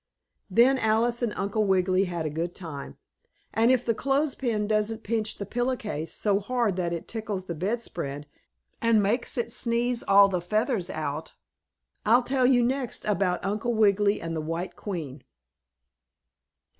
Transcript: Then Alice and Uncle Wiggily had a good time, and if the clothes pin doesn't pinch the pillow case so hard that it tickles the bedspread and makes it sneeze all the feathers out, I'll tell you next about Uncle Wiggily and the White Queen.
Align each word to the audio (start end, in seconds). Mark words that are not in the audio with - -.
Then 0.49 0.79
Alice 0.79 1.21
and 1.21 1.31
Uncle 1.35 1.65
Wiggily 1.67 2.05
had 2.05 2.25
a 2.25 2.31
good 2.31 2.55
time, 2.55 2.97
and 3.53 3.69
if 3.69 3.85
the 3.85 3.93
clothes 3.93 4.33
pin 4.33 4.65
doesn't 4.65 5.03
pinch 5.03 5.37
the 5.37 5.45
pillow 5.45 5.75
case 5.75 6.11
so 6.11 6.39
hard 6.39 6.75
that 6.77 6.91
it 6.91 7.07
tickles 7.07 7.45
the 7.45 7.53
bedspread 7.53 8.25
and 8.81 9.03
makes 9.03 9.37
it 9.37 9.51
sneeze 9.51 10.01
all 10.01 10.27
the 10.27 10.41
feathers 10.41 10.89
out, 10.89 11.33
I'll 12.03 12.23
tell 12.23 12.47
you 12.47 12.63
next 12.63 13.05
about 13.05 13.45
Uncle 13.45 13.75
Wiggily 13.75 14.19
and 14.19 14.35
the 14.35 14.41
White 14.41 14.75
Queen. 14.75 15.23